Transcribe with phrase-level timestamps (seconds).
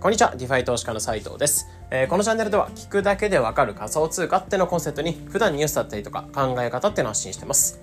[0.00, 7.80] こんにちは、 DeFi 投資家の斉藤です、えー、このチャンネルでは聞くだけでわかる仮想通貨ってのコンセプトに普段ニュースだったりとか考え方ってのを発信してます。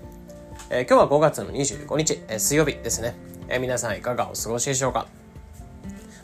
[0.69, 3.15] えー、今日は5月の25日、えー、水曜日ですね、
[3.49, 5.07] え皆さんいかがお過ごしでしょうか？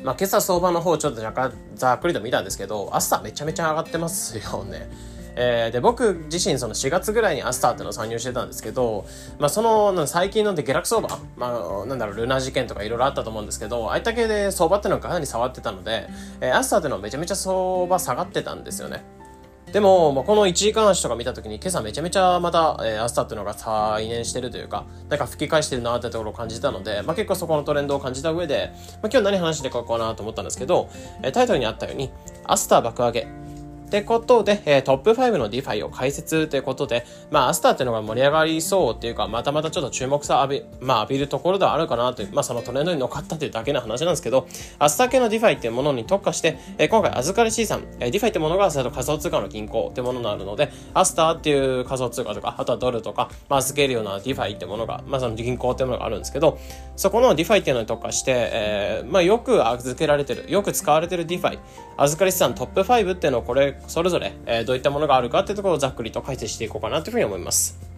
[0.02, 4.90] まあ、今朝相場の方ちょっと若干ざっくりと見たんですけど、朝めちゃめちゃ上がってますよね。
[5.36, 9.06] えー、で僕自身その4月ぐらいに Astar ってのを参入してたんですけど、
[9.40, 11.48] まあ、その最近ので下落相場、ま
[11.84, 16.08] あ、なんだろうルナ事件とかいろいろあったと思うんですけどああいった系で相場っていうのはかなり触ってたので、
[16.42, 19.04] えー、アスターっていうのはめちゃめちゃ相場下がってたんですよね。
[19.72, 30.90] でも、まあ、この1時間足とか見たときに今朝めちゃめちゃまた、えー、アスターっていうのが再燃してるというか、なんか吹き返してるなってところを感じたので、まあ、結構そこのトレンドを感じた上で、まあ、今日何話していこうかなと思ったんですけど、
[31.24, 32.12] えー、タイトルにあったように、
[32.44, 33.28] アスター爆上げ、
[33.92, 44.48] ってことで、えー、トップ5の DeFi を解説ということで、まあ、アスターっていうのが盛り上がりそうっていうか、またまたちょっと注目さ浴び、まあ、浴びるところではあるかなという、まあ、そのトレンドに乗っかったというだけの話なんですけど、
[44.80, 56.58] アスター系の DeFi っていうものに特化して、えー、今回預かり資産、えー、DeFi ってものが仮想通貨の銀行ってものになるので、アスターっていう仮想通貨とか、あとはドルとか、まあ、預けるような DeFi ってものが、まあ、その銀行ってものがあるんですけど、
[56.96, 61.60] そこの DeFi っていうのに特化して、えー、まあ、よく預けられてる、よく使われてる DeFi、
[61.98, 67.92] 預かり資産トップ5っていうのをこれ、それぞれ、えどういったものがあるかっていうところをざっくりと解説していこうかなというふうに思います。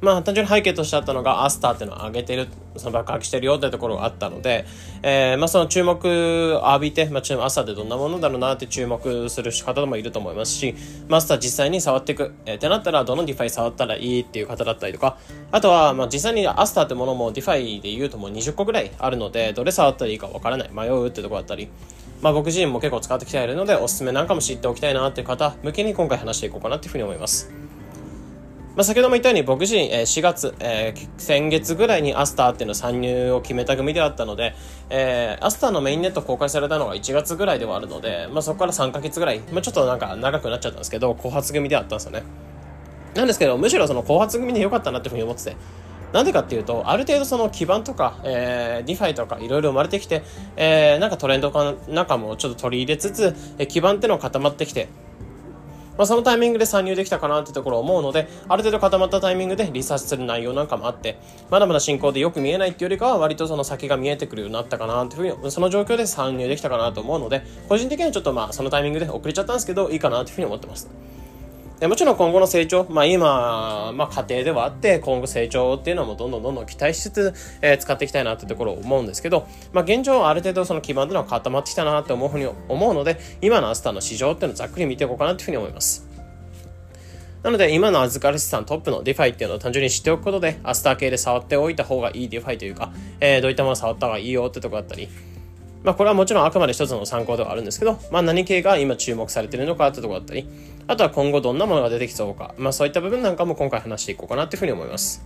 [0.00, 4.64] まあ、単純に背景としてあったのが、アスターっていうのを上げてる、その爆発してるよっていうところがあったので、
[5.02, 10.76] えー、まあ、その注目浴びて、まあ、 Astar ってどんなものだろうなって注目する方もいると思いますし、
[11.08, 15.18] マスター実際に触っていく、えー、ってなったら、どの DeFi 触ったらいいっていう方だったりとか、
[15.50, 21.68] あとは、まあ、実際に Astar ってものも DeFi で言うともう20個ぐらいあるので、どれ触ったらいいかわからない、迷うってところだったり、
[22.20, 27.50] まあ、僕自身も結構使ってきているので、おすすめなんかも知っておきたいなっていう方向けに今回話していこうかなっていうふうに思います。
[28.78, 34.54] まあ、先ほども言ったように僕自身、え、4月、えー、先月ぐらいに Astar っていうの参入を決めた組であったので、
[34.88, 42.22] えー、 Astar のメインネット公開されたのが1月ぐらいではあるので、まあ、そこから3ヶ月ぐらい、まあ、ちょっとなんか長くなっちゃったんですけど、後発組であったんですよね。
[43.16, 45.56] なんですけど、むしろその後発組で良かったなっていうふうに思ってて、
[46.12, 50.22] なんでかっていうと、ある程度その基盤とか、えー、 DeFi とかいろいろ生まれてきて、
[50.56, 54.88] えー、なんかトレンドかなんかもちょっと取り入れつつ、えー、基盤っていうのが固まってきて、
[55.98, 61.18] まあ、そのタイミングで参入できたかなってところを思うので、ある程度固まったタイミングでリサーチする内容なんかもあって、
[61.50, 70.88] まだまだ進行でよく見えないっていうよりかは、割とその先が見えてくるようになったかなっていうふうに、その状況で参入できたかなと思うので、個人的にはちょっとまあそのタイミングで遅れちゃったんですけど、いいかなというふうに思ってます。
[71.80, 86.08] でもちろん今後の成長、まあ今、まあ家庭ではあって、今後成長っていうのもどんどんどんどん期待しつつ、えー、使っていきたいなってところを思うんですけど、まあ現状ある程度その基盤っていうのは固まってきたなって思うふうに思うので、今のアスターの市場っていうのをざっくり見ていこうかなっていうふうに思います。
[87.44, 95.08] なので、今の預かり資産トップの DeFi っていうのを単純に知っておくことで、アスター系で触っておいた方がいい DeFi というか、えー、どういったものを触った方がいいよってとこだったり、
[95.84, 100.48] まあ、これはもちろんあくまで一つの参考ではあるんですけど、まあ、何系が今注目されているのかってとこだったり、
[100.86, 105.24] あとは今後どんなものが出てきそうか、まあ、そういった部分なんかも今回話していこうかなっていうふうに思います。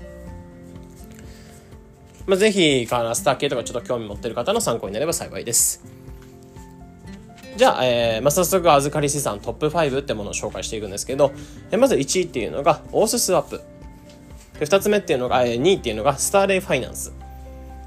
[2.26, 5.84] まあ、ぜひ、カスター系とかちょっと興味持っている方の参考になれば幸いです。
[7.56, 11.32] じゃあ、えーまあ、早速預かり資産トップ5ってものを紹介していくんですけど、
[11.70, 13.60] えまず1位っていうのがオーススワップ。
[14.58, 17.12] で2つ目っていうのが、えー、2位っていうのがスターレイファイナンス。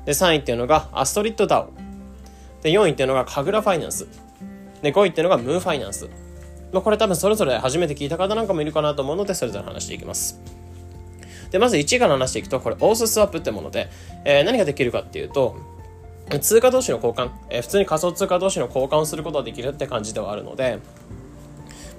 [0.06, 1.85] で3位っていうのがアストリッドダウ。
[2.66, 4.08] で、4位っていうのがカグラファイナンス。
[4.82, 6.10] で、5位っていうのがムーファイナンス。
[6.74, 10.42] まあ、これ多分それぞれ初めて聞いた方なんかもいるかなと思うので、それぞれ話していきます。
[11.52, 13.88] で、まず1位から話していくと、これ、オーススワップってもので、
[14.26, 15.56] えー、何ができるかっていうと、
[16.42, 20.80] 通貨同士の交換、えー、普通に仮想通貨同士の交換をすることができるって感じではあるので、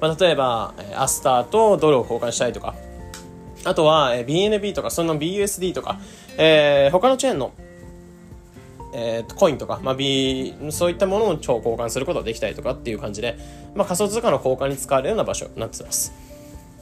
[0.01, 2.75] まあ、例えば、アスターとドルを交換したりとか、
[3.63, 6.01] あとは、えー、BNB とか、その BUSD とか、
[6.37, 7.53] えー、他のチェーンの
[8.99, 13.39] えー、コインとか、まあ、B、そういったものを超交換することができたりとかっていう感じで、
[13.75, 16.15] まあ、仮想通貨の交換に使われるような場所になってます。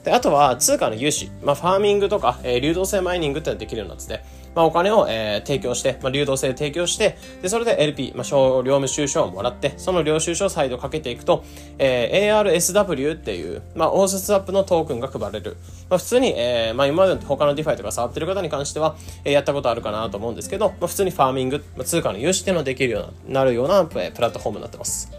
[0.04, 4.22] で、あとは通貨の融資、まあ、ファーミングとか、えー、流動性マイニングってのができるようになってて、
[4.54, 11.45] まあ、お金を、えー、提供して、まあ、流動性提供して、で、それで LP、まあ、小量務収書をもらって、その領収書を再度かけていくと、
[11.78, 15.56] えー、ARSW っていう、まあ、オーススアップのトークンが配れる。
[15.89, 25.10] まあ、普通に、えー、まあ、今まで他の DeFi とか触ってる方に関しては、えー、やったことあるかなと思うんですけど、まあ、普通にファーミング、まあ、通貨の融資っていうのができるような、なるような、プラットフォームになってます。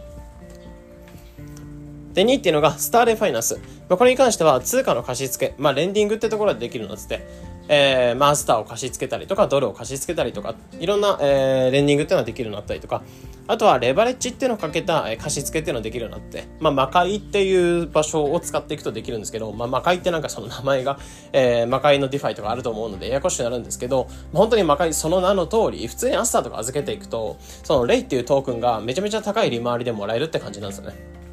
[2.15, 3.55] で、2っていうのが、スターレファイナンス。
[3.89, 7.27] まあ、これに関しては、通貨の貸し付け、まあ、レンディングってところでできるのって、
[7.67, 13.01] えー、マスターを貸し付けたりとか、ドルを貸し付けたりとか、いろんな、えー、レンディングっていうのができるようになったりとか、
[13.47, 20.99] あとはレバレッジっていうのをかけた、えー、貸し付けっていうのができるようになって、まあ、魔界っていう場所を使っていくとできるんですけど、まあ、魔界ってなんかその名前が、
[21.33, 31.24] えー、魔界のディファイとかあると思うので、ややこしくなるんですけど、本当に魔界その名の通り、普通にアスターとか預けていくと、そのレイっていうトークンがめちゃめちゃ高い利回りでもらえるって感じなんですよね。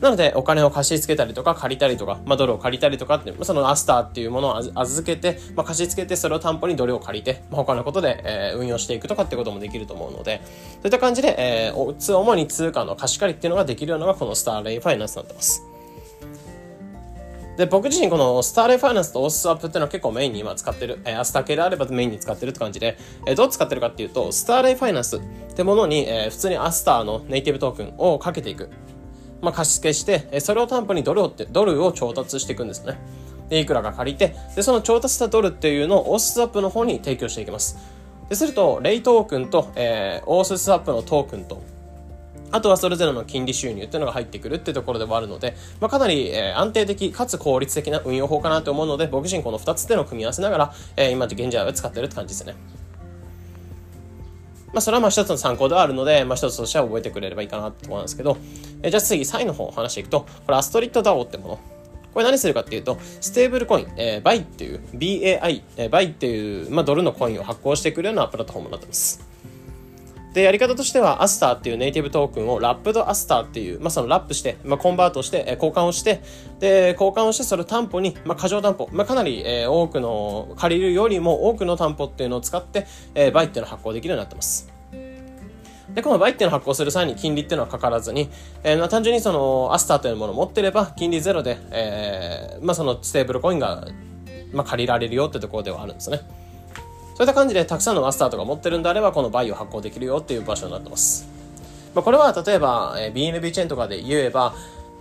[0.00, 15.62] なので、お金を貸し付けたりとか借りたりとか、まあ、ドルを借りたりとかって、そのアスターっていうものを預けて、まあ、貸し付けて、それを担保にドルを借りて、まあ、他のことで、えー、運用していくとかってこともできると思うので、そういった感じで、えー、主に通貨の貸し借りっていうのができるようなのが、このスターレイファイナンスになってます。
[17.56, 25.20] で、僕自身この Starlay Finance と ArthSwap っていうのは結構メインに今使ってる、えー、 Astar 系であればメインに使ってるって感じで、えー、どう使ってるかっていうと、 Starlay Finance っ
[25.54, 28.68] てものに、えー、普通に Astar のネイティブトークンをかけていく。
[29.46, 32.98] まあ、貸し付けして、それを担保にドルをドルを調達していくんですね。
[33.48, 37.78] で、いくらか借りて、で、その調達したドルっていうのを ArthSwap の方に提供していきます。
[38.28, 41.62] で、すると、 LAY トークンと、えー、 ArthSwap のトークンと、
[42.50, 52.56] あとはそれぞれの金利収入っていうのが入ってくるっていうところではあるので、まあ、かなり、えー、安定的かつ効率的な運用法かなと思うので、僕自身この2つでの組み合わせながら、えー、今現在は使ってるって感じですね。
[54.76, 58.36] まあ、それはまあ一つの参考ではあるので、まあ、一つとしては覚えてくれればいいかなってところなんですけど、
[58.82, 61.60] えじゃあ次、3位の方を話していくと、これ Astrid DAO ってもの。
[62.12, 69.26] これ何するかっていうと、ステーブルコイン、えー、 BAI っていう、BAI、えー、 BAI っていう、まあ、ドルのコインを発行してくるようなプラットフォームになってます。
[70.36, 76.20] で、やり方としては、 Astar っていうネイティブトークンを wrapped Astar っていう、まあ、そのラップして、まあ、コンバートして、え、交換をして、
[76.58, 84.70] で、交換をして、それを担保に、まあ、過剰担保、まあ、かなり、え、多くの、借りるよりも多くの担保っていうのを使って、え、 BAI っていうのを発行できるようになってます。
[85.94, 88.28] で、この BAI っていうのを発行する際に金利っていうのはかからずに、
[88.62, 93.86] えー、単純にその Astar というものを持ってれば金利ゼロで、えー、まあそのステーブルコインが、
[94.52, 96.20] まあ、借りられるよってところではあるんですね。
[97.16, 101.26] そういった感じでたくさんの Astar とか持ってるんであればこの BAI を発行できるよっていう場所になってます。
[101.94, 104.54] まあ、これは例えば、えー、BNB チェーンとかで言えば、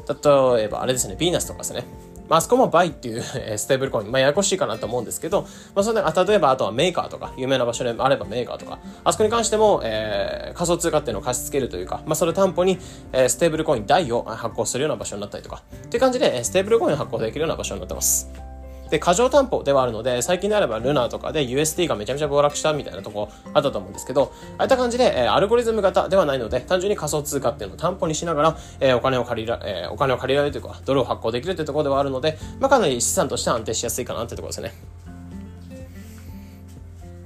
[0.07, 1.83] 例えばあれですね、 Venus とかですね。
[2.29, 5.41] まあ、あそこも VAI っていうステーブルコイン、まあ、ややこしいかなと思うんですけど、
[5.75, 12.79] まあ、それで、例えば、あとはメーカーとか、有名な場所であればメーカーとか、あそこに関しても、えー、仮想通貨っていうのを貸し付けるというか、まあ、それ担保に、
[13.12, 18.44] えー、ステーブルコイン DAI を発行するような場所になったりとか、っていう感じで、ステーブルコインを発行できるような場所になってます。
[18.90, 34.74] で、過剰担保ではあるので、最近であれば LUNA とかで USD がめちゃめちゃ暴落したみたいなとこあったと思うんですけど、ああいった感じで、えー、アルゴリズム型ではないので、単純に仮想通貨っていうのを担保にしながら、えー、お金を借りら、えー、お金を借りられるというか、ドルを発行できるっていうところではあるので、まあ、かなり資産として安定しやすいかなってところですね。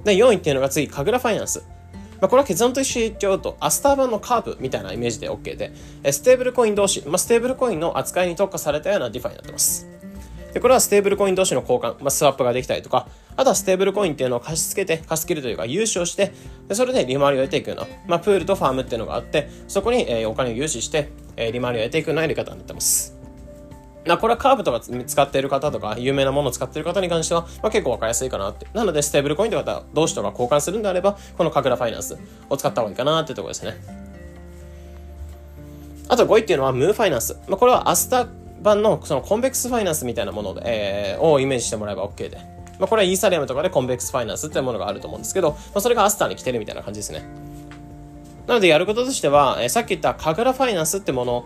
[0.04, 1.62] で、4位っていうのが次、 Kagla Finance。
[2.20, 5.72] まあ、これは結論として言っちゃうと、 Astar 版のカーブみたいなイメージで OK で、
[6.12, 9.99] ステーブルコイン同士、まあ、ステーブルコインの扱いに特化されたような DeFi になってます。
[10.52, 16.32] で、これはステーブルコイン同士の交換、まあ、スワップができたりとか、あとはステーブルコインっていうのを貸し付けて、貸し付けるというか、融資をして、
[16.68, 23.20] でそれで利回りを得ていくような、まあ、プールとファームっていうのがあって、そこに、えー、お金を融資して、えー、利回りを得ていくようなやり方になってます。
[24.04, 28.66] なこれはカーブとか使っている方とか、有名なものを使っている方に関しては、まあ、結構わかりやすいかなって。
[28.72, 32.16] なので、ステーブルコインとか同士とか交換するんであれば、この Kagla Finance
[32.48, 33.74] を使った方がいいかなってところですね。
[36.08, 37.38] あと5位っていうのはムーファイナンス。
[37.46, 38.26] まあ、これはアスタ
[38.60, 42.38] 版のそのコンベックスファイナンスみたいなもので、えー、をイメージしてもらえば OK で。
[42.78, 47.22] まあ、これはイーサリアムとかでコンベックスファイナンスっていうものがあると思うんですけど、まあ、それがアスターに来てるみたいな感じですね。
[48.46, 51.44] なのでやることとしては、えー、さっき言ったカグラファイナンスってもの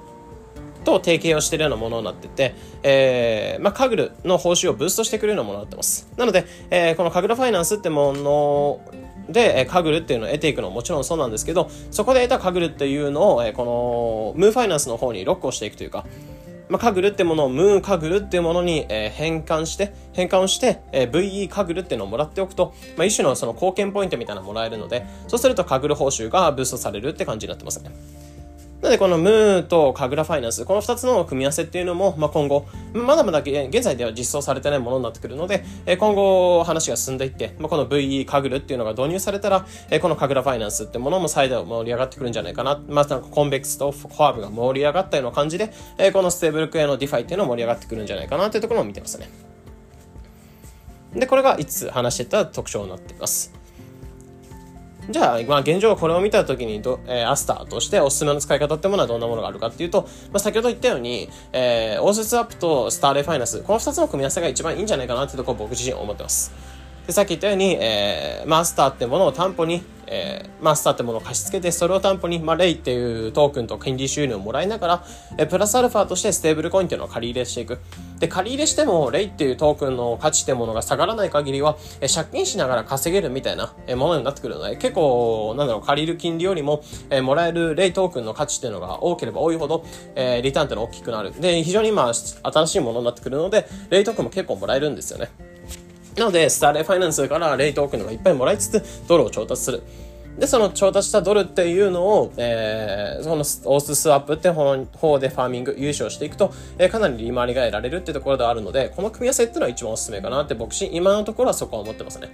[0.84, 6.08] と提携をしているようなものになってて、えー、まあ、カグルの報酬をブーストしてくれるようなものになってます。
[6.16, 8.80] なので、えー、このカグラファイナンスってもの
[9.28, 16.04] で、カグルっていうのを得ていくのももちろんそうなんですけど、そこで得たカグルっていうのを、えこのムーファイナンスの方にロックをしていくというか、
[16.68, 27.90] まあ、カグルってものをムーンカグルっていうものに、えー、変換して、変換をして、えー、VE カグルっていうのをもらっておくと、まあ、一種のその貢献ポイントみたいなのもらえるので、そうするとカグル報酬がブーストされるって感じになってますね。
[28.84, 35.64] なので、このムーとカグラファイナンス、この2つの組み合わせっていうのも、まあ、今後、まだまだ現在では実装されてないものになってくるので、
[35.98, 39.64] 今後話が進んでいって、まあ、この VE カグルっていうのが導入されたら、
[40.02, 42.78] このカグラファイナンスってものも再度盛り上がってくるんじゃないかな。
[42.86, 45.72] また、コンベックスとフォアブが盛り上がったような感じで、
[46.12, 49.30] このステーブル系の DeFi っていうのも盛り上がってくるんじゃないかなというところを見てますね。
[51.14, 53.63] で、これが5つ話してた特徴になっています。
[55.10, 66.52] じゃあ、まあ、現状これを見たときにど、えー、アスターとしておすすめの使い方ってものはどんなものがあるかっていうと、まあ、先ほど言ったように、えー、 ArthSwap と Starlay Finance、この2つの組み合わせが一番いいんじゃないかなってところ僕自身思ってます。
[67.06, 75.04] で、さっき言ったように、えー、アスターってものを担保に、えー、マスターってものを貸し付けて、それを担保に、まあ、レイっていうトークンと金利収入をもらいながら、
[75.36, 77.78] えー、プラスアルファとしてステーブルコインっていうのを借り入れしていく。
[78.18, 91.32] で、借り入れしても、レイっていうトークンの価値ってものが下がらない限りは、え借金しながら稼げるみたいなものになってくるので、結構、なんだろう、借りる金利よりも、えもらえるレイトークンの価値っていうのが多ければ多いほど、えリターンっていうのが大きくなる。
[91.40, 95.30] で、非常に今、新しいものになってくるので、レイトークンも結構もらえるんですよね。
[96.16, 99.82] なので、スターレイファイナンスからレイトークンがいっぱいもらいつつ、ドルを調達する。
[100.38, 112.32] で、その調達したドルっていうのを、えー、そのオーススワップって方でファーミング優勝していくと、えー、かなり利回りが得られるってところではあるので、この組み合わせっていうのは一番おすすめかなって僕自身、今のところはそこは思ってますね。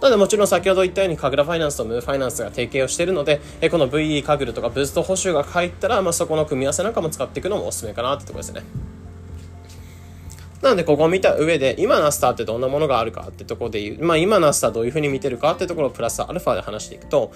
[0.00, 8.62] ただもちろん先ほど言ったように、カグラファイナンスとムーファイナンスが提携をしているので、えこの VE カグルとかブースト補修が入ったら、まあ、そこの組み合わせなんかも使っていくのもおすすめかなってところですね。
[10.62, 17.32] なので、ここを見た上で、今のアスターってどんなものがあるかってところで言う、まあ今のアスターどういうふうに見てるかってところをプラスアルファで話していくと、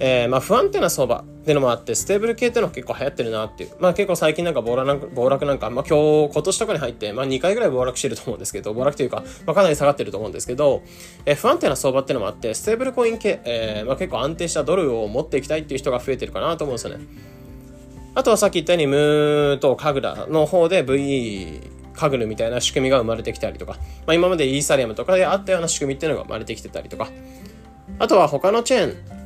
[0.00, 3.70] えー、まあ不安定な相場っていうのもあって、ステーブル系っていうのは結構流行ってるなっていう。
[3.78, 10.82] まあ結構最近なんか暴落なんか、暴落なんか、まあ今日、今年とかに入って、まあ2回ぐらい暴落してると思うんですけど、暴落というか、まあかなり下がってると思うんですけど、
[11.24, 17.04] えー、不安定な相場っていうのもあって、ステーブルコイン系、えー、まあ結構安定したドルを持っていきたいっていう人が増えてるかなと思うんですよね。
[18.16, 23.72] あとはさっき言ったように、 Muuu と Kagla の方で VE、カグルみたいな仕組みが生まれてきたりとか、
[24.06, 27.08] まあ、今までイーサリアムとかであったような仕組みっていうのが生まれてきてたりとか、
[27.98, 29.16] あとは他のチェーン、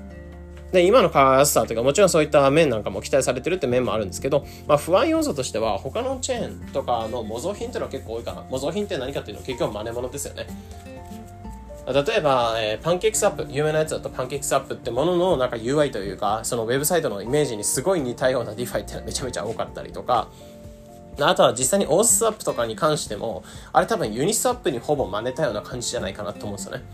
[0.72, 8.44] で、今のカースターというか、もちろんそういった面なんかも期待されてるって面もあるんですけど、まあ、不安要素としては、他のチェーンとかの模造品っていうのは結構多いかな。
[8.48, 10.46] 模造品って何かっていうのは結局真似物ですよね。
[11.86, 20.28] 例えば、えー、パンケーキスアップ、有名なやつだとパンケーキスアップってもののなんか UI というか、そのウェブサイトのイメージにすごい似たような DeFi ってのはめちゃめちゃ多かったりとか、
[21.28, 26.84] あとは実際にオースアップとかに関しても、あれ多分ユニスアップにほぼ真似たような感じじゃないかなと思うんですよね。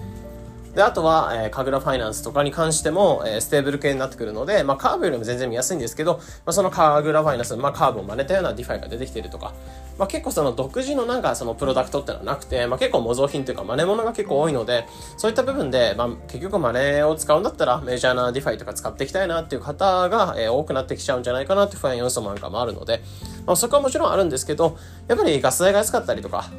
[0.76, 9.54] で、あとは、えー、 Kagla Finance とかに関しても、えー、ステーブル系になってくるので、まあ、カーブよりも全然見やすいんですけど、まあ、その Kagla Finance、まあ、カーブを真似たような DeFi が出てきてるとか、
[9.99, 23.00] まあ、結構その独自のなんかそのプロダクトってのはなくて、まあ、結構模造品というか真似物が結構多いので、そういった部分で、まあ、結局真似を使うんだったらメジャーな DeFi とか使っていきたいなっていう方が、えー、多くなってきちゃうんじゃないかなって不安要素なんかもあるので、
[23.47, 24.76] まあ、そこはもちろんあるんですけど、
[25.09, 26.50] やっぱりガス代が安かったりとか、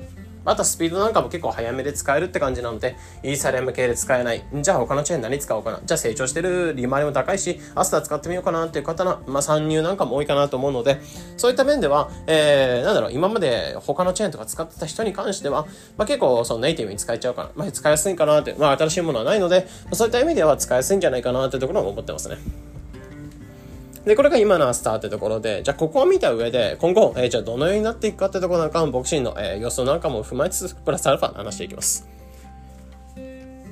[0.48, 4.44] あとスピードなんかも結構早めで使えるって感じなので、イーサリアム系で使えない。
[4.62, 5.82] じゃあ他のチェーン何使おうかな？
[5.86, 11.00] じゃあ成長してる利回りも高いし、アスター使ってみようかなっていう方の、まあ、参入なんかも多いかなと思うので、
[11.36, 17.50] そういった面では、えー、なんだろう、今まで他のチェーンとか使ってた人に関しては、まあ、結構そのネイティブに使えちゃうかな。
[17.56, 22.38] まあ、使いやすいかなって、まあ、新しいものはないので、そういった意味では使いやすいんじゃないかなってところも思ってますね。
[24.08, 32.08] で、これが今のアスターってところで、じゃあここを見た上で、今後、えー、じゃあどのようになっていくかってところなんかも、僕自身の、えー、予想なんかも踏まえつつ、プラスアルファ話していきます。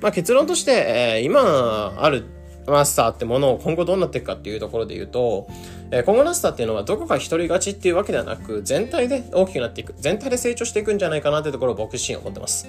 [0.01, 2.25] まあ結論として、えー、今ある
[2.67, 5.47] マスターってものを今後どうなっていくかっていうところで言うと、
[5.91, 12.67] えー、今後のマスターっていうのはどこか一人勝ちっていうわけではなく、全体で大きくなっていく、全体で成長していくんじゃないかなってところを僕自身思ってます。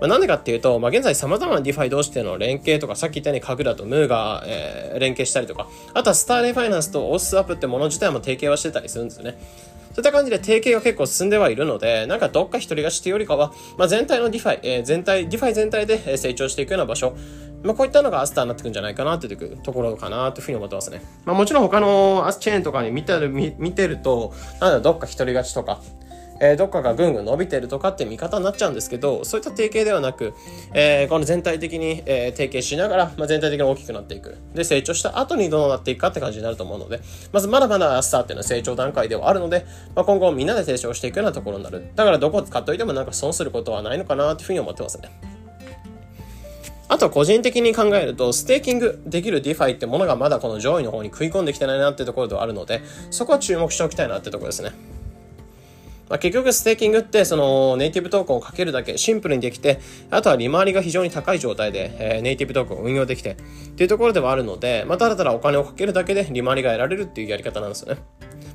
[0.00, 9.38] まあ、なんでかっていうと、まあ、現在様々な DeFi 同士での連携とか、さっき言ったようにカグラとムーが、えー、連携したりとか、あとはスターレファイナンスとオースアップってもの自体も提携はしてたりするんですよね。
[9.96, 17.16] そういった感じで提携が結構進んではいるので、なんかどっか一人がしてよりかは、まあ、全体の DeFi、えー、全体、DeFi 全体で成長していくような場所、
[17.62, 21.00] まあ、こういったのがアスターになってくんじゃないかなというところかなというふうに思ってますね。
[21.24, 25.80] まあ、もちろん他のアスチェーンとかに見てる、見てると、なんだどっか一人勝ちとか、
[26.40, 30.34] えー、どっかがぐんぐん伸びてるとかって見方になっちゃうんですけど、そういった提携ではなく、
[30.74, 34.36] えー、この全体的に、えー、提携しながら、まあ、全体的に大きくなっていく。
[34.54, 37.00] で、成長した後にどうなっていくかって感じになると思うので、
[37.32, 41.90] まずまだまだスターっていうのは成長段階ではあるので、まあ、今後みんなで成長していくようなところになる。
[41.94, 45.10] だからどこ使っといてもなんか損することはないのかなっていうふうに思ってますね。
[46.88, 54.70] あと個人的に考えると、ステーキングできる DeFi ってものがまだこの上位の方に食い込んできてないなってところではあるので、そこは注目しておきたいなってところですね。
[56.08, 63.36] まあ、結局ステーキングってそのネイティブトークンをかけるだけシンプルにできて、あとは利回りが非常に高い状態で、え、ネイティブトークンを運用できてっ
[63.72, 68.00] ていうところではあるので、まあ、ただただお金をかけるだけで利回りが得られるっていうやり方なんですよね。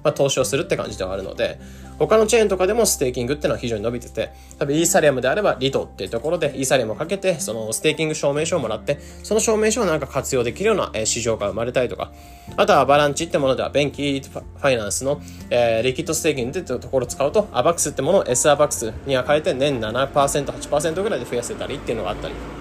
[0.03, 1.59] まあ、投資をするって感じではあるので、
[1.99, 12.11] 他のチェーンとかでもステーキングってのは非常に伸びてて、多分イーサリアムであれば Lido っていうところでイーサリアムをかけて、そのステーキング証明書をもらって、その証明書をなんか活用できるような、市場が生まれたりとか、
[12.57, 22.60] あとはアバランチってものでは BENQI Finance の、えー、リキッドステーキングってところを使うと、 AVAX ってものを S アバックスには変えて年7%、8%ぐらいで増やせたりっていうのがあったり。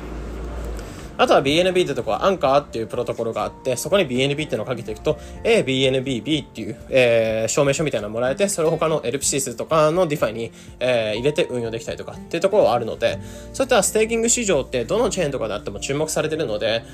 [1.21, 13.21] あとは BNB ってとこは Ankr っていうプロトコルがあって、そこに BNB ってのをかけていくと、 aBNBb っていう、えー、証明書みたいなのもらえて、それを他の PCS とかの DeFi に、えー、入れて運用できたりとかっていうところはあるので、
[13.53, 16.85] そういったステーキング市場ってどのチェーンとかであっても注目されてるので、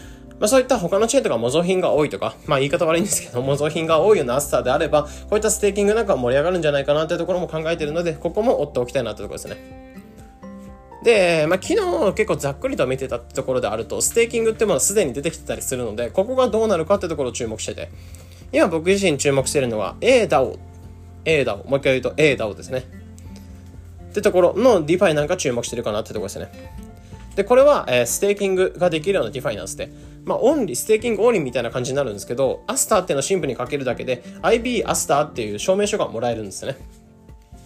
[0.41, 9.87] まあそういった他のチェーンとか模造品が多いとか、まあ言い方悪いんですけど、模造品が多いようなアスターであれば、こういったステーキングなんか盛り上がるんじゃないかなっていうところも考えてるので、ここも追っておきたいなってところですね。
[11.07, 17.91] で、まあ、昨日結構ざっくりと見てたってところであると、ステーキングってものすでに出てきてたりするので、ここがどうなるかってところを注目してて、
[18.51, 20.59] 今僕自身注目してるのは ADAO。
[21.25, 21.69] ADAO。
[21.69, 22.83] もう一回言うと ADAO ですね。
[24.11, 26.51] ってところの DeFi なんか注目してるかなってところですね。
[27.37, 29.93] で、これは、えー、ステーキングができるようなディファイナンスで、
[30.25, 36.77] まあ、オンリー、ステーキングオンリーみたいな感じになるんですけど、アスターっていうのをシンプルにかけるだけで、IB アスターっていう証明書がもらえるんですね。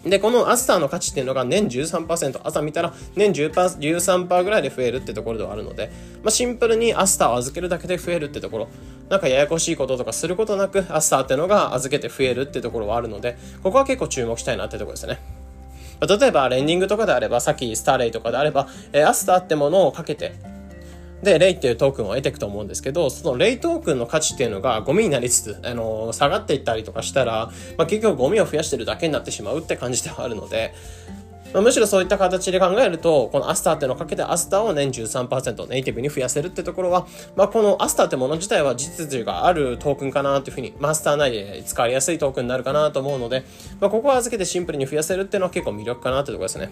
[0.04, 5.90] で、このアスターの価値っていうのが年13%、朝見たら年10 13%ぐらいで増えるってところではあるので、
[6.22, 8.68] まあ、シンプルにアスターを預けるだけで増えるってところ、
[9.10, 15.18] なんかややこしいこととかすることなく、アスターってのが預けて増えるってところはあるので、ここは結構注目したいなってところですね。
[16.00, 20.32] 例えば、レンディングとかであれば、さっきスターレイとかであれば、えー、アスターってものをかけて、
[21.22, 30.74] で、レイっていうトークンを得ていくと思うんですけど、そのレイトークンの価値っていうのがゴミになりつつ、あの、下がっていったりとかしたら、まあ、結局ゴミを増やしてるだけになってしまうって感じではあるので、
[31.52, 43.44] まあ、むしろそういった形で考えると、このアスターっていうのをかけてアスターを年13%ネイティブに増やせるってところは、まあ、このアスターってもの自体は実需があるトークンかなというふうに、アスター内で使いやすいトークンになるかなと思うので、
[43.80, 46.70] まあ、ここは預けてシンプルに増やせるっていうのは結構魅力かなってところですね。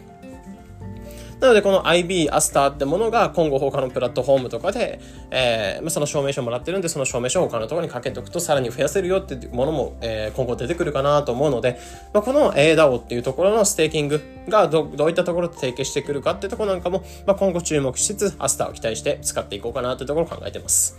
[1.41, 11.79] なので、この IB、アスターってものが今後他のプラットフォームとかで、えー、その証明書もらってるんで、その証明書を他のところにかけておくとさらに増やせるよっていうものも、えー、今後出てくるかなと思うので、
[12.13, 20.99] まあ、この ADAO っていうところのステーキングがどどういったところと提携してくるかっていうところなんかも、まあ、今後注目しつつ、アスターを期待して使っていこうかなというところを考えてます。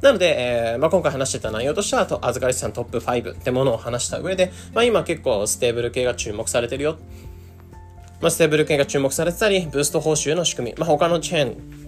[0.00, 6.98] なので、えーまあ、今回話してた内容としては、と預かり資産トップ5ってものを話した上で、まあ、今結構ステーブル系が注目されてるよ。
[8.20, 11.78] まあ、ステーブル系が注目されてたり、ブースト報酬の仕組み、まあ、他のチェーン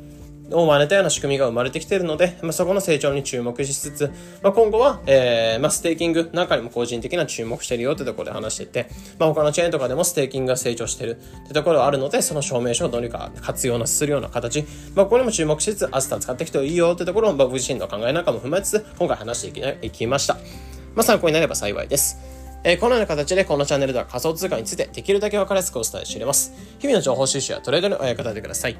[0.52, 4.10] を真似たような仕組みが生まれてきているので、まあ、そこの成長に注目しつつ、
[4.42, 20.34] まあ、今後は、えーまあ、ステーキングなんかにも個人的な注目してるよってところで話していて、まあ、他のチェーンとかでもステーキングが成長してるってところがあるので、その証明書をどうにか活用するような形、まあ、ここにも注目しつつ、アスター使っていくといいよってところを僕自身の考えなんかも踏まえつつ、今回話していきました。
[20.94, 22.39] まあ、参考になれば幸いです。
[22.62, 26.52] えー、このような形でこのチャンネルでは仮想通貨についてできるだけ分かりやすくお伝えしております。
[26.78, 28.76] 日々の情報収集やトレードにお役立てください。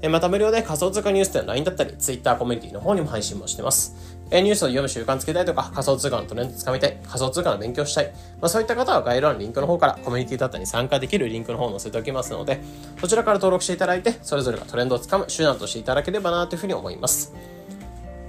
[0.00, 3.96] えー、また無料で仮想通貨ニュースでの LINE だったり Twitter コミュニティの方にも配信もしてます。
[4.30, 12.60] えー、ニュースを読む習慣つけたいとか仮想通貨のトレンドつかみたい、仮想通貨の勉強したい、まあ、そういった方は概要欄のリンクの方からコミュニティだったり参加できるリンクの方を載せておきますので、
[13.00, 17.34] そちらから登録していただいて、それぞれがトレンドをつかむ手段としていただければなというふうに思います。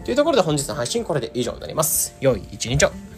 [0.03, 2.15] というところで本日の配信これで以上になります。
[2.19, 3.08] 良い一日を。